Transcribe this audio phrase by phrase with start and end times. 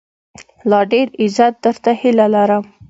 [0.69, 2.63] لا ډېر عزت، درته هيله لرم